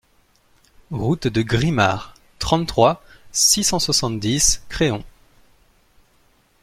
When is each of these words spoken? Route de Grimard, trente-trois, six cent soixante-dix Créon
Route 0.89 1.27
de 1.27 1.43
Grimard, 1.43 2.15
trente-trois, 2.39 3.03
six 3.31 3.63
cent 3.63 3.77
soixante-dix 3.77 4.63
Créon 4.67 5.03